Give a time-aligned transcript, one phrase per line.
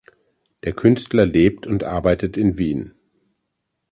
[0.63, 2.95] Der Künstler lebt und arbeitet in Wien.